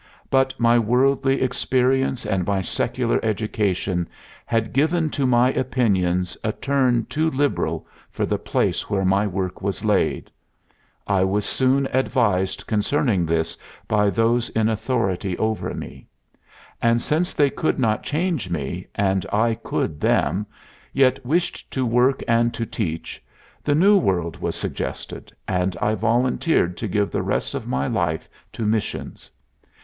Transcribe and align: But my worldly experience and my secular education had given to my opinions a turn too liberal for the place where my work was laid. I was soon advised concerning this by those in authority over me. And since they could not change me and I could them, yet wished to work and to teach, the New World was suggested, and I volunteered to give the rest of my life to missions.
But 0.31 0.59
my 0.59 0.79
worldly 0.79 1.43
experience 1.43 2.25
and 2.25 2.43
my 2.43 2.63
secular 2.63 3.19
education 3.23 4.09
had 4.47 4.73
given 4.73 5.11
to 5.11 5.27
my 5.27 5.51
opinions 5.53 6.35
a 6.43 6.51
turn 6.53 7.05
too 7.05 7.29
liberal 7.29 7.85
for 8.09 8.25
the 8.25 8.39
place 8.39 8.89
where 8.89 9.05
my 9.05 9.27
work 9.27 9.61
was 9.61 9.85
laid. 9.85 10.31
I 11.05 11.23
was 11.23 11.45
soon 11.45 11.85
advised 11.93 12.65
concerning 12.65 13.27
this 13.27 13.55
by 13.87 14.09
those 14.09 14.49
in 14.49 14.69
authority 14.69 15.37
over 15.37 15.71
me. 15.71 16.07
And 16.81 16.99
since 16.99 17.35
they 17.35 17.51
could 17.51 17.77
not 17.77 18.01
change 18.01 18.49
me 18.49 18.87
and 18.95 19.23
I 19.31 19.53
could 19.53 19.99
them, 20.01 20.47
yet 20.93 21.23
wished 21.23 21.69
to 21.73 21.85
work 21.85 22.23
and 22.27 22.51
to 22.55 22.65
teach, 22.65 23.23
the 23.63 23.75
New 23.75 23.97
World 23.97 24.37
was 24.37 24.55
suggested, 24.55 25.31
and 25.47 25.77
I 25.79 25.93
volunteered 25.93 26.75
to 26.77 26.87
give 26.87 27.11
the 27.11 27.21
rest 27.21 27.53
of 27.53 27.67
my 27.67 27.85
life 27.85 28.27
to 28.53 28.65
missions. 28.65 29.29